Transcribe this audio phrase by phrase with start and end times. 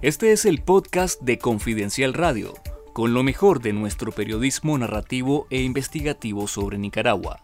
[0.00, 2.54] Este es el podcast de Confidencial Radio,
[2.92, 7.40] con lo mejor de nuestro periodismo narrativo e investigativo sobre Nicaragua.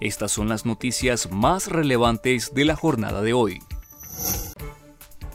[0.00, 3.58] Estas son las noticias más relevantes de la jornada de hoy.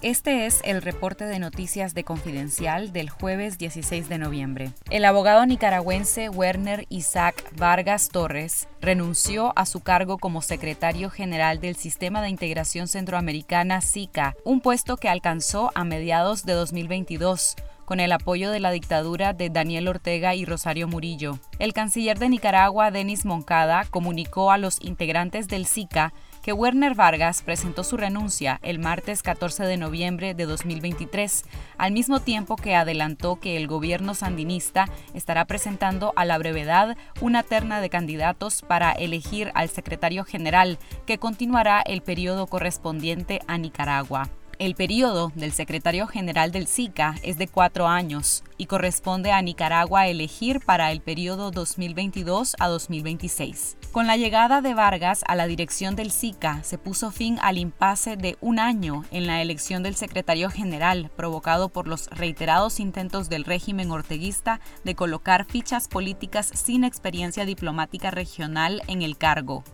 [0.04, 4.74] Este es el reporte de noticias de Confidencial del jueves 16 de noviembre.
[4.90, 11.78] El abogado nicaragüense Werner Isaac Vargas Torres renunció a su cargo como secretario general del
[11.78, 18.12] Sistema de Integración Centroamericana SICA, un puesto que alcanzó a mediados de 2022 con el
[18.12, 21.40] apoyo de la dictadura de Daniel Ortega y Rosario Murillo.
[21.60, 27.42] El canciller de Nicaragua, Denis Moncada, comunicó a los integrantes del SICA que Werner Vargas
[27.42, 31.46] presentó su renuncia el martes 14 de noviembre de 2023,
[31.78, 37.44] al mismo tiempo que adelantó que el gobierno sandinista estará presentando a la brevedad una
[37.44, 44.30] terna de candidatos para elegir al secretario general que continuará el periodo correspondiente a Nicaragua.
[44.64, 50.08] El periodo del secretario general del SICA es de cuatro años y corresponde a Nicaragua
[50.08, 53.76] elegir para el periodo 2022 a 2026.
[53.92, 58.16] Con la llegada de Vargas a la dirección del SICA se puso fin al impasse
[58.16, 63.44] de un año en la elección del secretario general provocado por los reiterados intentos del
[63.44, 69.66] régimen orteguista de colocar fichas políticas sin experiencia diplomática regional en el cargo.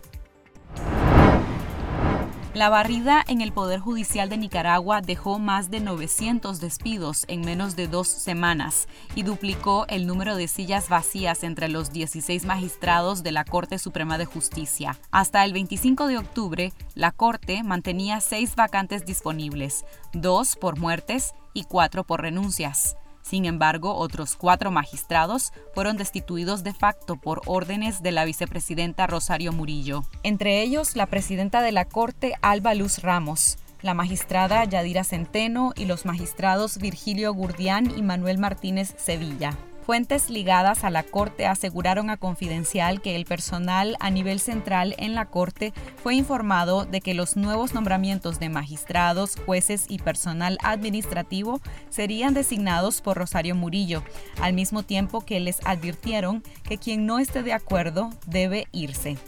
[2.52, 7.76] La barrida en el Poder Judicial de Nicaragua dejó más de 900 despidos en menos
[7.76, 13.30] de dos semanas y duplicó el número de sillas vacías entre los 16 magistrados de
[13.30, 14.98] la Corte Suprema de Justicia.
[15.12, 21.64] Hasta el 25 de octubre, la Corte mantenía seis vacantes disponibles, dos por muertes y
[21.64, 22.96] cuatro por renuncias.
[23.30, 29.52] Sin embargo, otros cuatro magistrados fueron destituidos de facto por órdenes de la vicepresidenta Rosario
[29.52, 30.02] Murillo.
[30.24, 35.84] Entre ellos, la presidenta de la Corte, Alba Luz Ramos, la magistrada Yadira Centeno y
[35.84, 39.56] los magistrados Virgilio Gurdián y Manuel Martínez Sevilla.
[39.90, 45.16] Fuentes ligadas a la Corte aseguraron a Confidencial que el personal a nivel central en
[45.16, 51.60] la Corte fue informado de que los nuevos nombramientos de magistrados, jueces y personal administrativo
[51.88, 54.04] serían designados por Rosario Murillo,
[54.40, 59.18] al mismo tiempo que les advirtieron que quien no esté de acuerdo debe irse.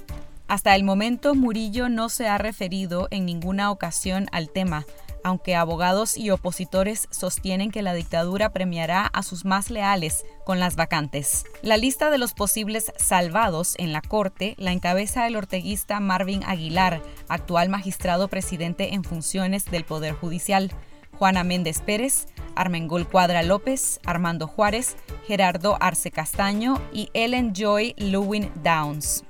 [0.46, 4.84] Hasta el momento, Murillo no se ha referido en ninguna ocasión al tema,
[5.24, 10.76] aunque abogados y opositores sostienen que la dictadura premiará a sus más leales con las
[10.76, 11.44] vacantes.
[11.62, 17.02] La lista de los posibles salvados en la Corte la encabeza el orteguista Marvin Aguilar,
[17.28, 20.70] actual magistrado presidente en funciones del Poder Judicial,
[21.18, 24.96] Juana Méndez Pérez, Armengol Cuadra López, Armando Juárez,
[25.26, 29.24] Gerardo Arce Castaño y Ellen Joy Lewin Downs.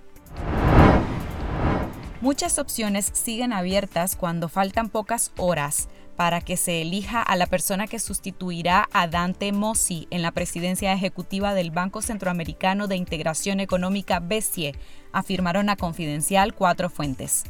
[2.22, 7.88] Muchas opciones siguen abiertas cuando faltan pocas horas para que se elija a la persona
[7.88, 14.20] que sustituirá a Dante Mossi en la presidencia ejecutiva del Banco Centroamericano de Integración Económica
[14.20, 14.76] BESIE,
[15.10, 17.42] afirmaron a Confidencial cuatro fuentes.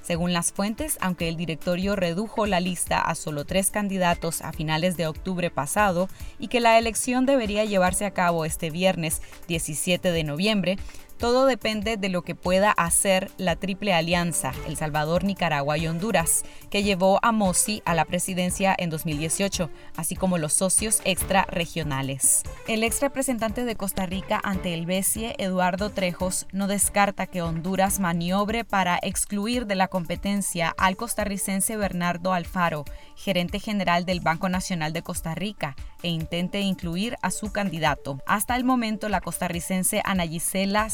[0.00, 4.96] Según las fuentes, aunque el directorio redujo la lista a solo tres candidatos a finales
[4.96, 6.08] de octubre pasado
[6.38, 10.78] y que la elección debería llevarse a cabo este viernes 17 de noviembre,
[11.20, 16.44] todo depende de lo que pueda hacer la Triple Alianza, El Salvador, Nicaragua y Honduras,
[16.70, 22.42] que llevó a Mossi a la presidencia en 2018, así como los socios extrarregionales.
[22.66, 28.00] El ex representante de Costa Rica ante el BESIE, Eduardo Trejos, no descarta que Honduras
[28.00, 34.94] maniobre para excluir de la competencia al costarricense Bernardo Alfaro, gerente general del Banco Nacional
[34.94, 38.22] de Costa Rica, e intente incluir a su candidato.
[38.26, 40.88] Hasta el momento, la costarricense Ana Gisela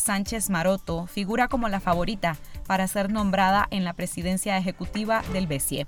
[0.49, 5.87] Maroto figura como la favorita para ser nombrada en la presidencia ejecutiva del BCE.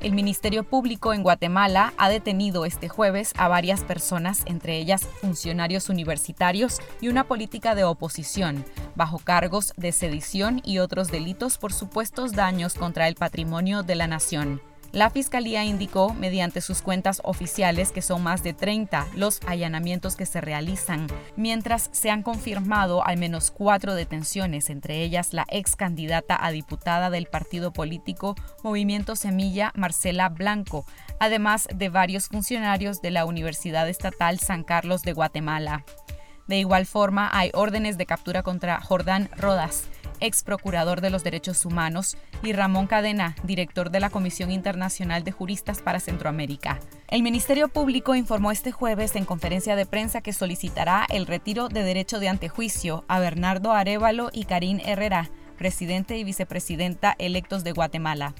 [0.00, 5.90] El Ministerio Público en Guatemala ha detenido este jueves a varias personas, entre ellas funcionarios
[5.90, 12.32] universitarios y una política de oposición, bajo cargos de sedición y otros delitos por supuestos
[12.32, 14.62] daños contra el patrimonio de la nación.
[14.92, 20.26] La Fiscalía indicó mediante sus cuentas oficiales que son más de 30 los allanamientos que
[20.26, 21.06] se realizan,
[21.36, 27.08] mientras se han confirmado al menos cuatro detenciones, entre ellas la ex candidata a diputada
[27.08, 28.34] del partido político
[28.64, 30.84] Movimiento Semilla, Marcela Blanco,
[31.20, 35.84] además de varios funcionarios de la Universidad Estatal San Carlos de Guatemala.
[36.48, 39.84] De igual forma, hay órdenes de captura contra Jordán Rodas,
[40.20, 45.32] ex procurador de los derechos humanos, y Ramón Cadena, director de la Comisión Internacional de
[45.32, 46.80] Juristas para Centroamérica.
[47.08, 51.82] El Ministerio Público informó este jueves en conferencia de prensa que solicitará el retiro de
[51.82, 58.34] derecho de antejuicio a Bernardo Arevalo y Karim Herrera, presidente y vicepresidenta electos de Guatemala.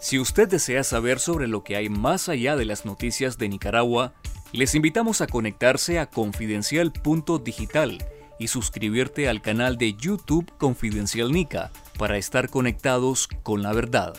[0.00, 4.14] Si usted desea saber sobre lo que hay más allá de las noticias de Nicaragua,
[4.52, 7.98] les invitamos a conectarse a confidencial.digital
[8.38, 14.14] y suscribirte al canal de YouTube Confidencial Nica para estar conectados con la verdad.